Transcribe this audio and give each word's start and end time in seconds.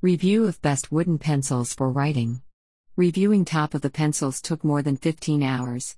Review 0.00 0.46
of 0.46 0.62
best 0.62 0.92
wooden 0.92 1.18
pencils 1.18 1.74
for 1.74 1.90
writing. 1.90 2.40
Reviewing 2.94 3.44
top 3.44 3.74
of 3.74 3.80
the 3.80 3.90
pencils 3.90 4.40
took 4.40 4.62
more 4.62 4.80
than 4.80 4.96
15 4.96 5.42
hours. 5.42 5.96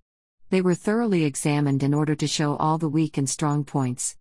They 0.49 0.63
were 0.63 0.75
thoroughly 0.75 1.25
examined 1.25 1.83
in 1.83 1.93
order 1.93 2.15
to 2.15 2.27
show 2.27 2.57
all 2.57 2.79
the 2.79 2.89
weak 2.89 3.19
and 3.19 3.29
strong 3.29 3.63
points. 3.63 4.17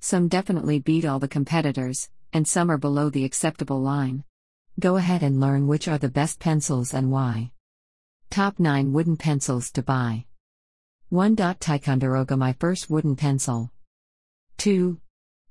Some 0.00 0.28
definitely 0.28 0.80
beat 0.80 1.06
all 1.06 1.18
the 1.18 1.28
competitors, 1.28 2.10
and 2.34 2.46
some 2.46 2.70
are 2.70 2.76
below 2.76 3.08
the 3.08 3.24
acceptable 3.24 3.80
line. 3.80 4.24
Go 4.78 4.96
ahead 4.96 5.22
and 5.22 5.40
learn 5.40 5.66
which 5.66 5.88
are 5.88 5.96
the 5.96 6.10
best 6.10 6.38
pencils 6.38 6.92
and 6.92 7.10
why. 7.10 7.52
Top 8.28 8.60
9 8.60 8.92
Wooden 8.92 9.16
Pencils 9.16 9.70
to 9.72 9.82
Buy 9.82 10.26
1. 11.08 11.36
Ticonderoga 11.36 12.36
My 12.36 12.52
first 12.52 12.90
wooden 12.90 13.16
pencil. 13.16 13.70
2. 14.58 15.00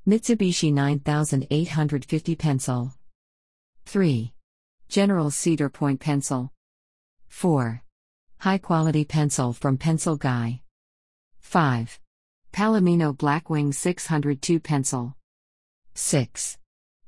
Mitsubishi 0.07 0.71
9850 0.71 2.36
pencil. 2.36 2.93
3. 3.86 4.34
General 4.89 5.32
Cedar 5.32 5.70
Point 5.70 5.99
pencil. 5.99 6.52
4. 7.27 7.84
High 8.39 8.58
quality 8.58 9.05
pencil 9.05 9.53
from 9.53 9.77
Pencil 9.77 10.16
Guy. 10.16 10.62
5. 11.39 11.99
Palomino 12.52 13.16
Blackwing 13.16 13.73
602 13.73 14.59
pencil. 14.59 15.16
6. 15.94 16.58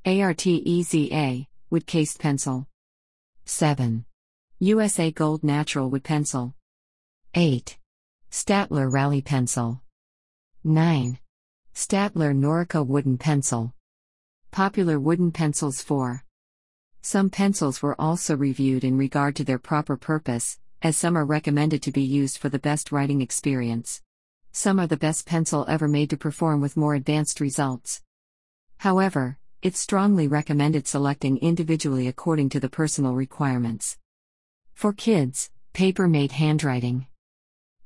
ARTEZA, 0.05 1.47
wood 1.69 1.87
cased 1.87 2.19
pencil. 2.19 2.67
7. 3.45 4.05
USA 4.59 5.11
Gold 5.11 5.43
Natural 5.43 5.89
Wood 5.89 6.03
Pencil. 6.03 6.53
8. 7.33 7.77
Staedtler 8.31 8.91
Rally 8.91 9.21
Pencil. 9.21 9.81
9. 10.63 11.17
Staedtler 11.73 12.33
Norica 12.33 12.85
Wooden 12.85 13.17
Pencil. 13.17 13.73
Popular 14.51 14.99
wooden 14.99 15.31
pencils 15.31 15.81
4. 15.81 16.23
Some 17.05 17.29
pencils 17.29 17.81
were 17.81 17.99
also 17.99 18.37
reviewed 18.37 18.85
in 18.85 18.97
regard 18.97 19.35
to 19.35 19.43
their 19.43 19.59
proper 19.59 19.97
purpose, 19.97 20.57
as 20.81 20.95
some 20.95 21.17
are 21.17 21.25
recommended 21.25 21.83
to 21.83 21.91
be 21.91 22.01
used 22.01 22.37
for 22.37 22.47
the 22.47 22.59
best 22.59 22.93
writing 22.93 23.19
experience. 23.19 24.01
Some 24.53 24.79
are 24.79 24.87
the 24.87 24.95
best 24.95 25.25
pencil 25.25 25.65
ever 25.67 25.89
made 25.89 26.09
to 26.11 26.17
perform 26.17 26.61
with 26.61 26.77
more 26.77 26.95
advanced 26.95 27.41
results. 27.41 28.01
However, 28.77 29.37
it's 29.61 29.81
strongly 29.81 30.29
recommended 30.29 30.87
selecting 30.87 31.37
individually 31.39 32.07
according 32.07 32.47
to 32.51 32.61
the 32.61 32.69
personal 32.69 33.15
requirements. 33.15 33.97
For 34.73 34.93
kids, 34.93 35.51
Paper 35.73 36.07
Mate 36.07 36.31
handwriting. 36.31 37.07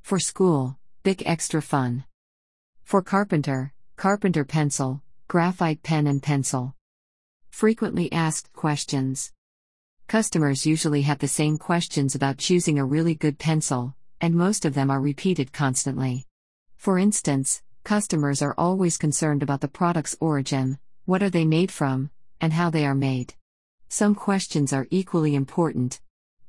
For 0.03 0.20
school, 0.20 0.77
Bic 1.02 1.27
Extra 1.27 1.64
Fun. 1.64 2.05
For 2.83 3.02
carpenter, 3.02 3.73
carpenter 3.95 4.45
pencil, 4.45 5.02
graphite 5.27 5.81
pen 5.81 6.05
and 6.05 6.22
pencil. 6.22 6.77
Frequently 7.58 8.11
asked 8.11 8.53
questions. 8.53 9.31
Customers 10.08 10.67
usually 10.67 11.02
have 11.02 11.17
the 11.17 11.27
same 11.27 11.58
questions 11.58 12.14
about 12.14 12.38
choosing 12.38 12.77
a 12.77 12.86
really 12.86 13.16
good 13.16 13.39
pencil, 13.39 13.95
and 14.22 14.36
most 14.36 14.64
of 14.64 14.75
them 14.75 14.91
are 14.91 15.02
repeated 15.02 15.52
constantly. 15.52 16.27
For 16.75 16.99
instance, 16.99 17.64
customers 17.83 18.44
are 18.44 18.53
always 18.59 18.99
concerned 18.99 19.41
about 19.41 19.61
the 19.61 19.67
product's 19.67 20.16
origin, 20.19 20.77
what 21.05 21.23
are 21.23 21.31
they 21.31 21.45
made 21.45 21.72
from, 21.72 22.11
and 22.39 22.53
how 22.53 22.69
they 22.69 22.86
are 22.86 22.94
made. 22.94 23.33
Some 23.89 24.14
questions 24.14 24.71
are 24.71 24.86
equally 24.92 25.33
important. 25.33 25.99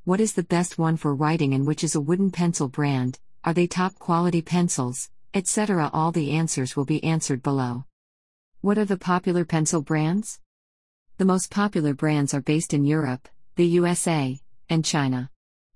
What 0.05 0.20
is 0.20 0.34
the 0.34 0.43
best 0.43 0.77
one 0.77 0.98
for 0.98 1.15
writing 1.15 1.55
and 1.55 1.67
which 1.67 1.83
is 1.83 1.95
a 1.95 2.03
wooden 2.03 2.31
pencil 2.31 2.69
brand? 2.69 3.19
Are 3.45 3.55
they 3.55 3.67
top 3.67 3.98
quality 3.98 4.43
pencils, 4.43 5.09
etc. 5.33 5.89
All 5.91 6.12
the 6.12 6.33
answers 6.33 6.77
will 6.77 6.84
be 6.84 7.03
answered 7.03 7.43
below. 7.43 7.87
What 8.61 8.77
are 8.77 8.84
the 8.84 8.98
popular 8.98 9.47
pencil 9.47 9.81
brands? 9.81 10.39
The 11.19 11.25
most 11.25 11.51
popular 11.51 11.95
brands 11.95 12.33
are 12.33 12.41
based 12.41 12.73
in 12.73 12.85
Europe, 12.85 13.29
the 13.57 13.67
USA, 13.67 14.41
and 14.71 14.85
China. 14.85 15.33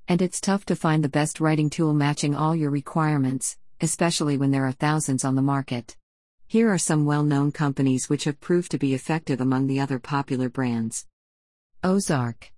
And 0.07 0.23
it's 0.23 0.41
tough 0.41 0.65
to 0.67 0.77
find 0.77 1.03
the 1.03 1.09
best 1.09 1.41
writing 1.41 1.69
tool 1.69 1.95
matching 1.95 2.37
all 2.37 2.55
your 2.55 2.71
requirements, 2.71 3.59
especially 3.81 4.37
when 4.37 4.53
there 4.53 4.65
are 4.65 4.71
thousands 4.71 5.25
on 5.25 5.35
the 5.35 5.43
market. 5.43 5.97
Here 6.47 6.73
are 6.73 6.79
some 6.79 7.07
well 7.07 7.25
known 7.25 7.51
companies 7.51 8.09
which 8.09 8.23
have 8.23 8.39
proved 8.39 8.71
to 8.71 8.79
be 8.79 8.95
effective 8.95 9.41
among 9.41 9.67
the 9.67 9.81
other 9.81 9.99
popular 9.99 10.49
brands 10.49 11.07
Ozark, 11.83 12.53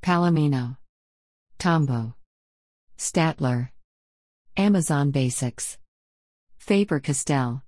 Palomino, 0.00 0.76
Tombow, 1.58 2.14
Staedtler, 2.96 3.70
Amazon 4.56 5.10
Basics, 5.10 5.78
Faber 6.58 7.00
Castell, 7.00 7.64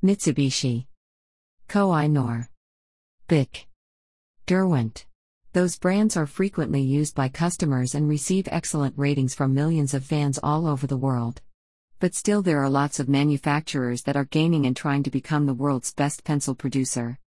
Mitsubishi, 0.00 0.86
Koh-i-Noor, 1.66 2.48
Bic, 3.26 3.68
Derwent. 4.44 5.06
Those 5.54 5.78
brands 5.78 6.14
are 6.14 6.26
frequently 6.26 6.82
used 6.82 7.14
by 7.14 7.30
customers 7.30 7.94
and 7.94 8.06
receive 8.06 8.46
excellent 8.50 8.98
ratings 8.98 9.34
from 9.34 9.54
millions 9.54 9.94
of 9.94 10.04
fans 10.04 10.38
all 10.42 10.66
over 10.66 10.86
the 10.86 10.98
world. 10.98 11.40
But 12.00 12.14
still, 12.14 12.42
there 12.42 12.62
are 12.62 12.68
lots 12.68 13.00
of 13.00 13.08
manufacturers 13.08 14.02
that 14.02 14.14
are 14.14 14.26
gaining 14.26 14.66
and 14.66 14.76
trying 14.76 15.04
to 15.04 15.10
become 15.10 15.46
the 15.46 15.54
world's 15.54 15.94
best 15.94 16.22
pencil 16.22 16.54
producer. 16.54 17.18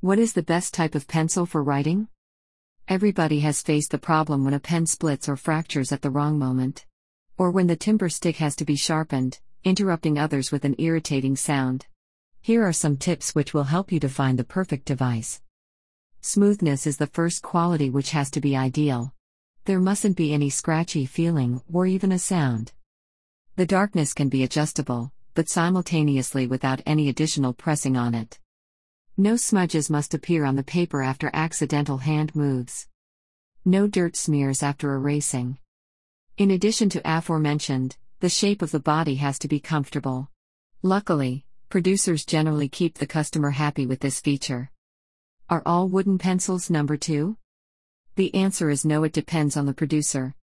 What 0.00 0.18
is 0.18 0.32
the 0.32 0.42
best 0.42 0.74
type 0.74 0.96
of 0.96 1.06
pencil 1.06 1.46
for 1.46 1.62
writing? 1.62 2.08
Everybody 2.88 3.38
has 3.38 3.62
faced 3.62 3.92
the 3.92 3.98
problem 3.98 4.44
when 4.44 4.54
a 4.54 4.58
pen 4.58 4.84
splits 4.84 5.28
or 5.28 5.36
fractures 5.36 5.92
at 5.92 6.02
the 6.02 6.10
wrong 6.10 6.40
moment. 6.40 6.86
Or 7.38 7.52
when 7.52 7.68
the 7.68 7.76
timber 7.76 8.08
stick 8.08 8.38
has 8.38 8.56
to 8.56 8.64
be 8.64 8.74
sharpened, 8.74 9.38
interrupting 9.62 10.18
others 10.18 10.50
with 10.50 10.64
an 10.64 10.74
irritating 10.78 11.36
sound. 11.36 11.86
Here 12.42 12.66
are 12.66 12.72
some 12.72 12.96
tips 12.96 13.34
which 13.34 13.52
will 13.52 13.64
help 13.64 13.92
you 13.92 14.00
to 14.00 14.08
find 14.08 14.38
the 14.38 14.44
perfect 14.44 14.86
device. 14.86 15.42
Smoothness 16.22 16.86
is 16.86 16.96
the 16.96 17.06
first 17.06 17.42
quality 17.42 17.90
which 17.90 18.12
has 18.12 18.30
to 18.30 18.40
be 18.40 18.56
ideal. 18.56 19.12
There 19.66 19.78
mustn't 19.78 20.16
be 20.16 20.32
any 20.32 20.48
scratchy 20.48 21.04
feeling 21.04 21.60
or 21.70 21.86
even 21.86 22.12
a 22.12 22.18
sound. 22.18 22.72
The 23.56 23.66
darkness 23.66 24.14
can 24.14 24.30
be 24.30 24.42
adjustable, 24.42 25.12
but 25.34 25.50
simultaneously 25.50 26.46
without 26.46 26.80
any 26.86 27.10
additional 27.10 27.52
pressing 27.52 27.94
on 27.94 28.14
it. 28.14 28.38
No 29.18 29.36
smudges 29.36 29.90
must 29.90 30.14
appear 30.14 30.46
on 30.46 30.56
the 30.56 30.62
paper 30.62 31.02
after 31.02 31.30
accidental 31.34 31.98
hand 31.98 32.34
moves. 32.34 32.88
No 33.66 33.86
dirt 33.86 34.16
smears 34.16 34.62
after 34.62 34.94
erasing. 34.94 35.58
In 36.38 36.50
addition 36.50 36.88
to 36.90 37.02
aforementioned, 37.04 37.98
the 38.20 38.30
shape 38.30 38.62
of 38.62 38.70
the 38.70 38.80
body 38.80 39.16
has 39.16 39.38
to 39.40 39.48
be 39.48 39.60
comfortable. 39.60 40.30
Luckily, 40.82 41.44
producers 41.70 42.24
generally 42.24 42.68
keep 42.68 42.98
the 42.98 43.06
customer 43.06 43.52
happy 43.52 43.86
with 43.86 44.00
this 44.00 44.20
feature. 44.20 44.72
Are 45.48 45.62
all 45.64 45.88
wooden 45.88 46.18
pencils 46.18 46.68
number 46.68 46.96
2? 46.96 47.36
The 48.16 48.34
answer 48.34 48.70
is 48.70 48.84
no, 48.84 49.04
it 49.04 49.12
depends 49.12 49.56
on 49.56 49.66
the 49.66 49.72
producer. 49.72 50.34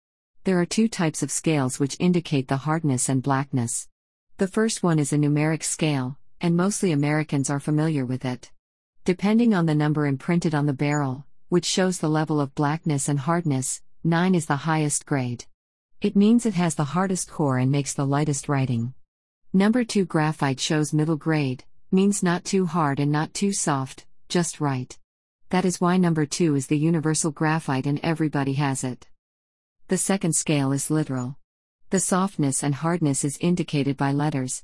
There 0.44 0.60
are 0.60 0.64
two 0.64 0.86
types 0.86 1.24
of 1.24 1.32
scales 1.32 1.80
which 1.80 1.96
indicate 1.98 2.46
the 2.46 2.58
hardness 2.58 3.08
and 3.08 3.24
blackness. 3.24 3.88
The 4.36 4.46
first 4.46 4.84
one 4.84 5.00
is 5.00 5.12
a 5.12 5.16
numeric 5.16 5.64
scale, 5.64 6.16
and 6.40 6.56
mostly 6.56 6.92
Americans 6.92 7.50
are 7.50 7.58
familiar 7.58 8.06
with 8.06 8.24
it. 8.24 8.52
Depending 9.04 9.52
on 9.52 9.66
the 9.66 9.74
number 9.74 10.06
imprinted 10.06 10.54
on 10.54 10.66
the 10.66 10.72
barrel, 10.72 11.26
which 11.48 11.64
shows 11.64 11.98
the 11.98 12.08
level 12.08 12.40
of 12.40 12.54
blackness 12.54 13.08
and 13.08 13.18
hardness, 13.18 13.82
9 14.04 14.36
is 14.36 14.46
the 14.46 14.62
highest 14.68 15.06
grade. 15.06 15.44
It 16.00 16.14
means 16.14 16.46
it 16.46 16.54
has 16.54 16.76
the 16.76 16.92
hardest 16.94 17.28
core 17.28 17.58
and 17.58 17.72
makes 17.72 17.94
the 17.94 18.06
lightest 18.06 18.48
writing. 18.48 18.94
Number 19.56 19.84
2 19.84 20.04
graphite 20.04 20.60
shows 20.60 20.92
middle 20.92 21.16
grade, 21.16 21.64
means 21.90 22.22
not 22.22 22.44
too 22.44 22.66
hard 22.66 23.00
and 23.00 23.10
not 23.10 23.32
too 23.32 23.54
soft, 23.54 24.04
just 24.28 24.60
right. 24.60 24.94
That 25.48 25.64
is 25.64 25.80
why 25.80 25.96
number 25.96 26.26
2 26.26 26.56
is 26.56 26.66
the 26.66 26.76
universal 26.76 27.30
graphite 27.30 27.86
and 27.86 27.98
everybody 28.02 28.52
has 28.52 28.84
it. 28.84 29.08
The 29.88 29.96
second 29.96 30.36
scale 30.36 30.72
is 30.72 30.90
literal. 30.90 31.38
The 31.88 32.00
softness 32.00 32.62
and 32.62 32.74
hardness 32.74 33.24
is 33.24 33.38
indicated 33.40 33.96
by 33.96 34.12
letters 34.12 34.62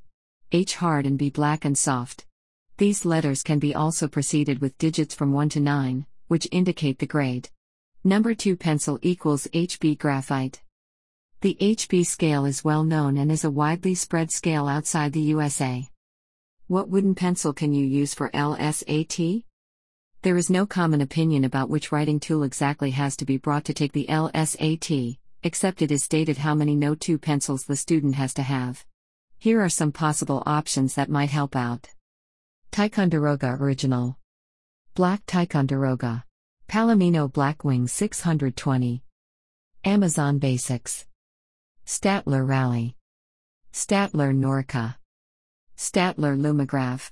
H 0.53 0.77
hard 0.77 1.07
and 1.07 1.19
B 1.19 1.31
black 1.31 1.65
and 1.65 1.79
soft. 1.79 2.27
These 2.77 3.07
letters 3.07 3.43
can 3.43 3.59
be 3.59 3.75
also 3.75 4.09
preceded 4.09 4.61
with 4.61 4.77
digits 4.77 5.15
from 5.15 5.33
1 5.33 5.49
to 5.49 5.61
9, 5.61 6.05
which 6.29 6.47
indicate 6.53 6.99
the 6.99 7.07
grade. 7.07 7.49
Number 8.05 8.35
2 8.35 8.57
pencil 8.57 8.99
equals 9.01 9.47
HB 9.55 9.99
graphite. 9.99 10.62
The 11.43 11.57
HB 11.61 12.07
scale 12.07 12.45
is 12.45 12.63
well 12.63 12.85
known 12.85 13.17
and 13.17 13.33
is 13.33 13.43
a 13.43 13.51
widely 13.51 13.97
spread 13.97 14.31
scale 14.31 14.69
outside 14.69 15.13
the 15.13 15.21
USA. 15.23 15.89
What 16.69 16.89
wooden 16.89 17.17
pencil 17.17 17.53
can 17.53 17.73
you 17.73 17.85
use 17.85 18.15
for 18.15 18.31
LSAT? 18.31 19.43
There 20.23 20.37
is 20.37 20.51
no 20.51 20.67
common 20.67 21.01
opinion 21.01 21.43
about 21.43 21.69
which 21.69 21.91
writing 21.91 22.21
tool 22.21 22.45
exactly 22.45 22.93
has 22.93 23.17
to 23.17 23.25
be 23.25 23.39
brought 23.39 23.65
to 23.65 23.75
take 23.75 23.91
the 23.91 24.07
LSAT, 24.09 25.19
except 25.43 25.83
it 25.83 25.91
is 25.91 26.05
stated 26.05 26.39
how 26.39 26.55
many 26.55 26.77
No 26.77 26.95
2 26.95 27.19
pencils 27.19 27.65
the 27.65 27.75
student 27.75 28.15
has 28.15 28.33
to 28.35 28.43
have. 28.43 28.85
Here 29.41 29.61
are 29.61 29.69
some 29.69 29.91
possible 29.91 30.45
options 30.47 30.95
that 30.95 31.11
might 31.11 31.31
help 31.31 31.57
out 31.57 31.89
Ticonderoga 32.71 33.57
Original, 33.61 34.17
Black 34.95 35.27
Ticonderoga, 35.27 36.25
Palomino 36.69 37.29
Blackwing 37.29 37.91
620, 37.91 39.03
Amazon 39.85 40.39
Basics, 40.39 41.05
Staedtler 41.95 42.49
Rally, 42.49 42.97
Staedtler 43.71 44.35
Norica, 44.35 44.97
Staedtler 45.77 46.41
Lumograph. 46.41 47.11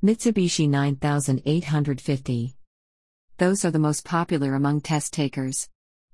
Mitsubishi 0.00 0.68
9850. 0.68 2.56
Those 3.38 3.64
are 3.64 3.72
the 3.72 3.80
most 3.80 4.04
popular 4.04 4.54
among 4.54 4.82
test 4.82 5.12
takers. 5.12 5.68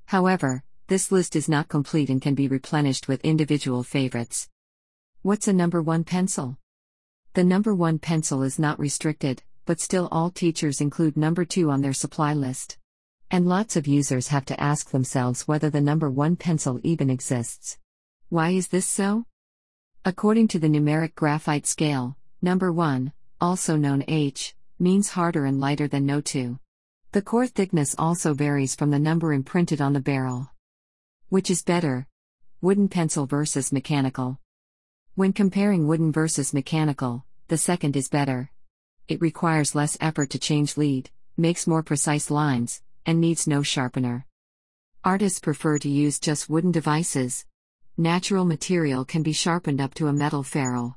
However, 0.06 0.64
this 0.86 1.12
list 1.12 1.36
is 1.36 1.50
not 1.50 1.68
complete 1.68 2.08
and 2.08 2.22
can 2.22 2.34
be 2.34 2.48
replenished 2.48 3.08
with 3.08 3.20
individual 3.26 3.82
favorites. 3.82 4.48
What's 5.20 5.46
a 5.46 5.52
number 5.52 5.82
one 5.82 6.02
pencil? 6.02 6.56
The 7.34 7.44
number 7.44 7.74
one 7.74 7.98
pencil 7.98 8.42
is 8.42 8.58
not 8.58 8.78
restricted, 8.78 9.42
but 9.66 9.80
still 9.80 10.08
all 10.10 10.30
teachers 10.30 10.80
include 10.80 11.18
number 11.18 11.44
two 11.44 11.70
on 11.70 11.82
their 11.82 11.92
supply 11.92 12.32
list. 12.32 12.78
And 13.30 13.46
lots 13.46 13.76
of 13.76 13.86
users 13.86 14.28
have 14.28 14.46
to 14.46 14.58
ask 14.58 14.90
themselves 14.92 15.46
whether 15.46 15.68
the 15.68 15.82
number 15.82 16.08
one 16.08 16.36
pencil 16.36 16.80
even 16.82 17.10
exists. 17.10 17.76
Why 18.32 18.52
is 18.52 18.68
this 18.68 18.86
so? 18.86 19.26
According 20.06 20.48
to 20.48 20.58
the 20.58 20.66
numeric 20.66 21.14
graphite 21.14 21.66
scale, 21.66 22.16
number 22.40 22.72
1, 22.72 23.12
also 23.42 23.76
known 23.76 24.04
H, 24.08 24.54
means 24.78 25.10
harder 25.10 25.44
and 25.44 25.60
lighter 25.60 25.86
than 25.86 26.06
no 26.06 26.22
2. 26.22 26.58
The 27.10 27.20
core 27.20 27.46
thickness 27.46 27.94
also 27.98 28.32
varies 28.32 28.74
from 28.74 28.90
the 28.90 28.98
number 28.98 29.34
imprinted 29.34 29.82
on 29.82 29.92
the 29.92 30.00
barrel. 30.00 30.50
Which 31.28 31.50
is 31.50 31.62
better? 31.62 32.08
Wooden 32.62 32.88
pencil 32.88 33.26
versus 33.26 33.70
mechanical. 33.70 34.38
When 35.14 35.34
comparing 35.34 35.86
wooden 35.86 36.10
versus 36.10 36.54
mechanical, 36.54 37.26
the 37.48 37.58
second 37.58 37.98
is 37.98 38.08
better. 38.08 38.50
It 39.08 39.20
requires 39.20 39.74
less 39.74 39.98
effort 40.00 40.30
to 40.30 40.38
change 40.38 40.78
lead, 40.78 41.10
makes 41.36 41.66
more 41.66 41.82
precise 41.82 42.30
lines, 42.30 42.80
and 43.04 43.20
needs 43.20 43.46
no 43.46 43.62
sharpener. 43.62 44.24
Artists 45.04 45.38
prefer 45.38 45.76
to 45.80 45.88
use 45.90 46.18
just 46.18 46.48
wooden 46.48 46.72
devices, 46.72 47.44
natural 47.96 48.44
material 48.44 49.04
can 49.04 49.22
be 49.22 49.32
sharpened 49.32 49.80
up 49.80 49.94
to 49.94 50.08
a 50.08 50.12
metal 50.12 50.42
ferrule. 50.42 50.96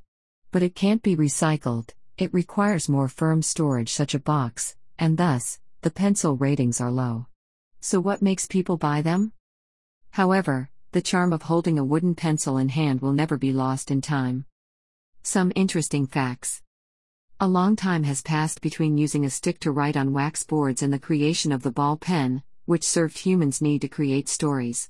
But 0.52 0.64
it 0.64 0.76
can't 0.76 1.04
be 1.04 1.16
recycled, 1.16 1.90
it 2.18 2.34
requires 2.34 2.88
more 2.88 3.10
firm 3.10 3.42
storage, 3.42 3.92
such 3.92 4.14
a 4.14 4.20
box, 4.20 4.76
and 4.98 5.18
thus, 5.18 5.60
the 5.82 5.92
pencil 5.92 6.38
ratings 6.38 6.80
are 6.80 6.92
low. 6.92 7.28
So, 7.82 8.00
what 8.00 8.22
makes 8.22 8.48
people 8.48 8.78
buy 8.78 9.02
them? 9.02 9.34
However, 10.12 10.70
the 10.94 11.02
charm 11.02 11.34
of 11.34 11.44
holding 11.44 11.78
a 11.78 11.84
wooden 11.84 12.16
pencil 12.16 12.58
in 12.58 12.70
hand 12.70 13.02
will 13.02 13.12
never 13.12 13.38
be 13.38 13.52
lost 13.52 13.92
in 13.92 14.02
time. 14.02 14.46
Some 15.22 15.52
interesting 15.56 16.08
facts. 16.08 16.62
A 17.38 17.50
long 17.50 17.76
time 17.76 18.04
has 18.04 18.22
passed 18.22 18.62
between 18.62 18.98
using 18.98 19.26
a 19.26 19.30
stick 19.30 19.60
to 19.60 19.72
write 19.72 19.98
on 19.98 20.14
wax 20.14 20.44
boards 20.44 20.82
and 20.82 20.94
the 20.94 21.00
creation 21.00 21.52
of 21.52 21.64
the 21.64 21.72
ball 21.72 21.98
pen, 21.98 22.44
which 22.64 22.88
served 22.88 23.18
humans' 23.18 23.62
need 23.62 23.82
to 23.82 23.90
create 23.90 24.30
stories. 24.30 24.90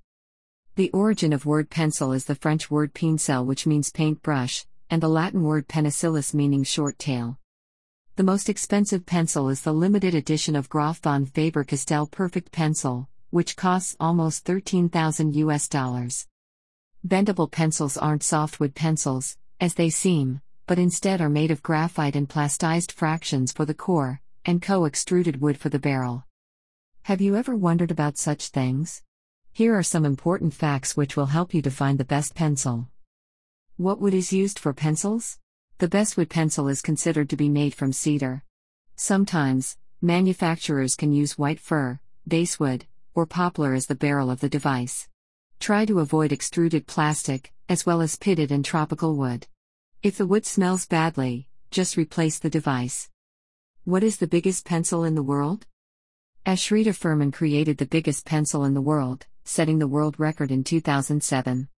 The 0.77 0.92
origin 0.92 1.31
of 1.31 1.45
word 1.45 1.69
pencil 1.69 2.12
is 2.12 2.25
the 2.25 2.36
French 2.36 2.69
word 2.69 2.94
pincel, 2.94 3.45
which 3.45 3.66
means 3.66 3.92
paintbrush, 3.92 4.66
and 4.89 5.01
the 5.01 5.07
Latin 5.07 5.42
word 5.42 5.69
penicillus, 5.69 6.33
meaning 6.33 6.66
short 6.66 7.00
tail. 7.00 7.39
The 8.18 8.24
most 8.24 8.50
expensive 8.50 9.06
pencil 9.06 9.48
is 9.48 9.62
the 9.62 9.72
limited 9.72 10.13
edition 10.13 10.54
of 10.54 10.68
Graf 10.68 11.00
von 11.00 11.27
Faber 11.27 11.63
Castell 11.63 12.07
Perfect 12.07 12.51
Pencil, 12.51 13.07
which 13.30 13.56
costs 13.56 13.95
almost 14.01 14.44
13,000 14.44 15.33
US 15.38 15.69
dollars. 15.69 16.27
Bendable 17.07 17.50
pencils 17.50 17.95
aren't 17.95 18.24
softwood 18.24 18.75
pencils, 18.75 19.38
as 19.62 19.75
they 19.75 19.89
seem, 19.89 20.42
but 20.68 20.78
instead 20.78 21.21
are 21.21 21.30
made 21.30 21.51
of 21.51 21.63
graphite 21.63 22.18
and 22.18 22.28
plastized 22.28 22.92
fractions 22.92 23.54
for 23.54 23.63
the 23.63 23.74
core, 23.74 24.19
and 24.44 24.62
co 24.62 24.83
extruded 24.83 25.39
wood 25.39 25.57
for 25.57 25.69
the 25.69 25.80
barrel. 25.80 26.25
Have 27.04 27.21
you 27.21 27.38
ever 27.38 27.56
wondered 27.56 27.92
about 27.92 28.18
such 28.18 28.50
things? 28.50 29.04
Here 29.57 29.74
are 29.74 29.84
some 29.84 30.04
important 30.04 30.54
facts 30.54 30.98
which 30.98 31.16
will 31.16 31.28
help 31.28 31.54
you 31.54 31.62
to 31.62 31.72
find 31.72 31.98
the 31.98 32.04
best 32.04 32.36
pencil. 32.36 32.90
What 33.78 34.02
wood 34.02 34.13
is 34.13 34.34
used 34.34 34.60
for 34.60 34.74
pencils? 34.74 35.40
The 35.78 35.88
best 35.88 36.18
wood 36.18 36.30
pencil 36.30 36.68
is 36.68 36.81
considered 36.81 37.30
to 37.30 37.38
be 37.38 37.48
made 37.48 37.74
from 37.74 37.94
cedar. 37.94 38.44
Sometimes, 38.98 39.78
manufacturers 40.02 40.98
can 40.98 41.13
use 41.13 41.38
white 41.38 41.62
fir, 41.62 42.02
basswood, 42.28 42.86
or 43.13 43.25
poplar 43.25 43.74
as 43.74 43.86
the 43.86 43.96
barrel 43.96 44.30
of 44.30 44.42
the 44.42 44.50
device. 44.50 45.07
Try 45.62 45.86
to 45.86 46.02
avoid 46.02 46.34
extruded 46.34 46.86
plastic, 46.86 47.54
as 47.69 47.86
well 47.86 48.02
as 48.02 48.18
pitted 48.18 48.52
and 48.52 48.66
tropical 48.66 49.16
wood. 49.16 49.48
If 50.04 50.18
the 50.18 50.28
wood 50.28 50.46
smells 50.46 50.86
badly, 50.86 51.48
just 51.72 51.96
replace 51.96 52.40
the 52.40 52.50
device. 52.50 53.10
What 53.86 54.04
is 54.04 54.18
the 54.18 54.28
biggest 54.28 54.66
pencil 54.66 55.06
in 55.06 55.16
the 55.16 55.24
world? 55.24 55.66
Ashrita 56.46 56.94
Furman 56.94 57.31
created 57.31 57.78
the 57.78 57.86
biggest 57.86 58.25
pencil 58.25 58.66
in 58.66 58.74
the 58.74 58.81
world, 58.81 59.28
setting 59.45 59.77
the 59.77 59.88
world 59.88 60.19
record 60.19 60.50
in 60.50 60.63
2007. 60.63 61.69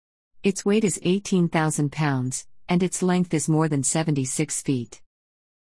Its 0.41 0.63
weight 0.63 0.85
is 0.85 0.99
18,000 1.03 1.91
pounds, 1.91 2.47
and 2.69 2.81
its 2.81 3.03
length 3.03 3.33
is 3.33 3.49
more 3.49 3.67
than 3.67 3.83
76 3.83 4.61
feet. 4.61 5.01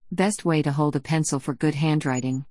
Best 0.10 0.46
way 0.46 0.62
to 0.62 0.72
hold 0.72 0.96
a 0.96 1.02
pencil 1.02 1.40
for 1.40 1.54
good 1.54 1.76
handwriting. 1.76 2.46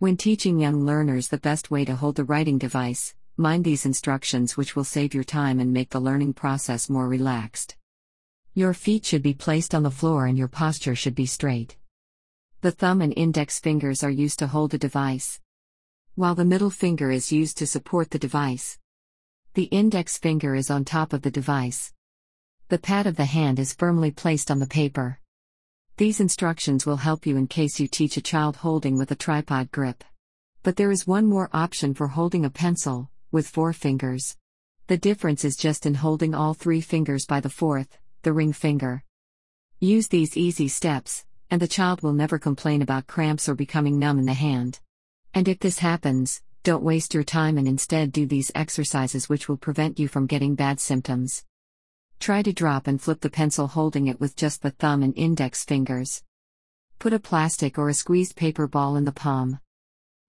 When 0.00 0.16
teaching 0.16 0.58
young 0.58 0.84
learners 0.84 1.28
the 1.28 1.38
best 1.38 1.70
way 1.70 1.84
to 1.84 1.94
hold 1.94 2.16
the 2.16 2.24
writing 2.24 2.58
device, 2.58 3.14
mind 3.36 3.64
these 3.64 3.86
instructions 3.86 4.56
which 4.56 4.74
will 4.74 4.84
save 4.84 5.14
your 5.14 5.24
time 5.24 5.60
and 5.60 5.72
make 5.72 5.90
the 5.90 6.00
learning 6.00 6.34
process 6.34 6.90
more 6.90 7.08
relaxed. 7.08 7.76
Your 8.54 8.74
feet 8.74 9.04
should 9.06 9.22
be 9.22 9.34
placed 9.34 9.72
on 9.72 9.84
the 9.84 9.90
floor 9.90 10.26
and 10.26 10.36
your 10.36 10.48
posture 10.48 10.96
should 10.96 11.14
be 11.14 11.26
straight. 11.26 11.76
The 12.60 12.72
thumb 12.72 13.00
and 13.00 13.14
index 13.16 13.60
fingers 13.60 14.02
are 14.02 14.10
used 14.10 14.40
to 14.40 14.48
hold 14.48 14.72
the 14.72 14.78
device 14.78 15.40
while 16.16 16.36
the 16.36 16.44
middle 16.44 16.70
finger 16.70 17.10
is 17.10 17.32
used 17.32 17.58
to 17.58 17.66
support 17.66 18.10
the 18.10 18.18
device. 18.18 18.78
The 19.54 19.64
index 19.64 20.16
finger 20.16 20.54
is 20.54 20.70
on 20.70 20.84
top 20.84 21.12
of 21.12 21.22
the 21.22 21.30
device. 21.30 21.92
The 22.68 22.78
pad 22.78 23.06
of 23.06 23.16
the 23.16 23.24
hand 23.24 23.58
is 23.58 23.72
firmly 23.72 24.10
placed 24.10 24.50
on 24.50 24.60
the 24.60 24.66
paper. 24.66 25.18
These 25.96 26.20
instructions 26.20 26.86
will 26.86 26.96
help 26.98 27.26
you 27.26 27.36
in 27.36 27.46
case 27.46 27.80
you 27.80 27.88
teach 27.88 28.16
a 28.16 28.22
child 28.22 28.56
holding 28.56 28.96
with 28.96 29.10
a 29.10 29.16
tripod 29.16 29.70
grip. 29.72 30.04
But 30.62 30.76
there 30.76 30.90
is 30.90 31.06
one 31.06 31.26
more 31.26 31.50
option 31.52 31.94
for 31.94 32.08
holding 32.08 32.44
a 32.44 32.50
pencil, 32.50 33.10
with 33.30 33.48
four 33.48 33.72
fingers. 33.72 34.36
The 34.86 34.96
difference 34.96 35.44
is 35.44 35.56
just 35.56 35.84
in 35.84 35.94
holding 35.94 36.34
all 36.34 36.54
three 36.54 36.80
fingers 36.80 37.26
by 37.26 37.40
the 37.40 37.50
fourth, 37.50 37.98
the 38.22 38.32
ring 38.32 38.52
finger. 38.52 39.02
Use 39.80 40.08
these 40.08 40.36
easy 40.36 40.68
steps, 40.68 41.24
and 41.50 41.60
the 41.60 41.68
child 41.68 42.02
will 42.02 42.12
never 42.12 42.38
complain 42.38 42.82
about 42.82 43.06
cramps 43.06 43.48
or 43.48 43.54
becoming 43.54 43.98
numb 43.98 44.18
in 44.18 44.26
the 44.26 44.32
hand. 44.32 44.80
And 45.34 45.48
if 45.48 45.58
this 45.58 45.80
happens, 45.80 46.42
don't 46.62 46.84
waste 46.84 47.12
your 47.12 47.24
time 47.24 47.58
and 47.58 47.66
instead 47.66 48.12
do 48.12 48.24
these 48.24 48.52
exercises 48.54 49.28
which 49.28 49.48
will 49.48 49.56
prevent 49.56 49.98
you 49.98 50.06
from 50.06 50.28
getting 50.28 50.54
bad 50.54 50.78
symptoms. 50.78 51.44
Try 52.20 52.42
to 52.42 52.52
drop 52.52 52.86
and 52.86 53.02
flip 53.02 53.20
the 53.20 53.28
pencil 53.28 53.66
holding 53.66 54.06
it 54.06 54.20
with 54.20 54.36
just 54.36 54.62
the 54.62 54.70
thumb 54.70 55.02
and 55.02 55.12
index 55.16 55.64
fingers. 55.64 56.22
Put 57.00 57.12
a 57.12 57.18
plastic 57.18 57.76
or 57.78 57.88
a 57.88 57.94
squeezed 57.94 58.36
paper 58.36 58.68
ball 58.68 58.94
in 58.94 59.04
the 59.04 59.12
palm. 59.12 59.58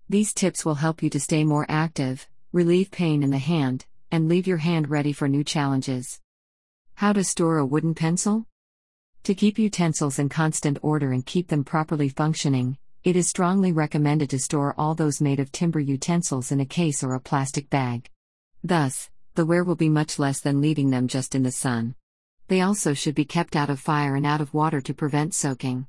These 0.10 0.34
tips 0.34 0.66
will 0.66 0.76
help 0.76 1.04
you 1.04 1.10
to 1.12 1.20
stay 1.20 1.44
more 1.44 1.68
active, 1.70 2.28
relieve 2.52 2.90
pain 2.90 3.22
in 3.22 3.30
the 3.30 3.38
hand, 3.38 3.86
and 4.12 4.28
leave 4.28 4.48
your 4.48 4.58
hand 4.58 4.90
ready 4.90 5.14
for 5.14 5.28
new 5.28 5.44
challenges. 5.44 6.20
How 6.96 7.14
to 7.14 7.24
store 7.24 7.60
a 7.60 7.66
wooden 7.66 7.94
pencil? 7.94 8.48
To 9.24 9.36
keep 9.36 9.60
utensils 9.60 10.18
in 10.18 10.30
constant 10.30 10.80
order 10.82 11.12
and 11.12 11.26
keep 11.26 11.48
them 11.48 11.64
properly 11.64 12.10
functioning, 12.10 12.78
it 13.06 13.16
is 13.16 13.30
strongly 13.30 13.72
recommended 13.72 14.32
to 14.32 14.40
store 14.40 14.74
all 14.80 14.96
those 14.96 15.22
made 15.22 15.40
of 15.40 15.52
timber 15.52 15.80
utensils 15.80 16.52
in 16.52 16.60
a 16.60 16.66
case 16.66 17.04
or 17.04 17.14
a 17.14 17.20
plastic 17.20 17.70
bag. 17.70 18.10
Thus, 18.64 19.12
the 19.36 19.46
wear 19.46 19.64
will 19.64 19.76
be 19.76 19.90
much 19.90 20.18
less 20.18 20.40
than 20.40 20.60
leaving 20.60 20.90
them 20.90 21.08
just 21.08 21.36
in 21.36 21.44
the 21.44 21.52
sun. 21.52 21.94
They 22.48 22.62
also 22.62 22.96
should 22.96 23.14
be 23.14 23.24
kept 23.24 23.56
out 23.56 23.70
of 23.70 23.80
fire 23.80 24.16
and 24.16 24.26
out 24.26 24.42
of 24.42 24.56
water 24.56 24.82
to 24.82 24.94
prevent 24.96 25.36
soaking. 25.36 25.86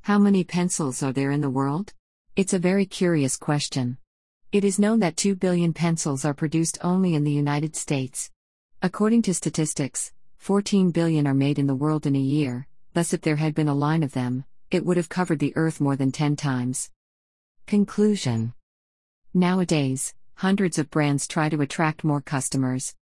How 0.00 0.18
many 0.18 0.42
pencils 0.42 1.00
are 1.00 1.12
there 1.12 1.30
in 1.30 1.42
the 1.42 1.48
world? 1.48 1.92
It's 2.34 2.52
a 2.52 2.58
very 2.58 2.86
curious 2.86 3.36
question. 3.36 3.98
It 4.50 4.64
is 4.64 4.80
known 4.80 4.98
that 4.98 5.16
2 5.16 5.36
billion 5.36 5.72
pencils 5.72 6.24
are 6.24 6.34
produced 6.34 6.76
only 6.82 7.14
in 7.14 7.22
the 7.22 7.30
United 7.30 7.76
States. 7.76 8.32
According 8.82 9.22
to 9.22 9.34
statistics, 9.34 10.12
14 10.38 10.90
billion 10.90 11.28
are 11.28 11.34
made 11.34 11.60
in 11.60 11.68
the 11.68 11.76
world 11.76 12.04
in 12.04 12.16
a 12.16 12.18
year, 12.18 12.66
thus, 12.94 13.12
if 13.12 13.20
there 13.20 13.36
had 13.36 13.54
been 13.54 13.68
a 13.68 13.74
line 13.74 14.02
of 14.02 14.12
them, 14.12 14.44
it 14.74 14.86
would 14.86 14.96
have 14.96 15.08
covered 15.08 15.38
the 15.38 15.52
Earth 15.56 15.80
more 15.80 15.96
than 15.96 16.10
10 16.10 16.36
times. 16.36 16.90
Conclusion 17.66 18.54
Nowadays, 19.34 20.14
hundreds 20.34 20.78
of 20.78 20.90
brands 20.90 21.26
try 21.26 21.48
to 21.48 21.60
attract 21.60 22.04
more 22.04 22.20
customers. 22.20 22.94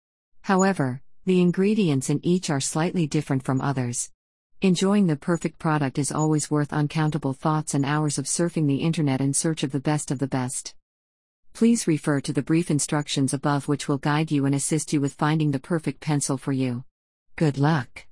However, 0.42 1.02
the 1.26 1.42
ingredients 1.42 2.10
in 2.10 2.20
each 2.26 2.50
are 2.50 2.60
slightly 2.60 3.06
different 3.08 3.44
from 3.44 3.62
others. 3.62 4.12
Enjoying 4.62 5.08
the 5.08 5.16
perfect 5.16 5.60
product 5.60 5.98
is 5.98 6.12
always 6.12 6.52
worth 6.52 6.74
uncountable 6.74 7.34
thoughts 7.34 7.74
and 7.74 7.86
hours 7.86 8.18
of 8.18 8.26
surfing 8.26 8.68
the 8.68 8.84
internet 8.84 9.22
in 9.22 9.34
search 9.34 9.64
of 9.64 9.72
the 9.72 9.80
best 9.80 10.12
of 10.12 10.20
the 10.20 10.28
best. 10.28 10.74
Please 11.54 11.88
refer 11.88 12.20
to 12.22 12.34
the 12.34 12.42
brief 12.42 12.70
instructions 12.70 13.34
above, 13.34 13.68
which 13.68 13.88
will 13.88 13.98
guide 13.98 14.32
you 14.32 14.46
and 14.46 14.56
assist 14.56 14.92
you 14.92 15.00
with 15.00 15.14
finding 15.14 15.52
the 15.52 15.60
perfect 15.60 16.02
pencil 16.02 16.38
for 16.38 16.52
you. 16.52 16.84
Good 17.36 17.58
luck! 17.58 18.09